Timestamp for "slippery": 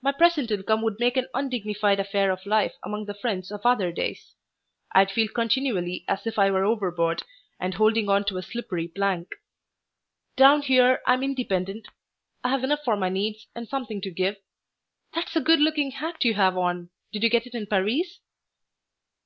8.42-8.88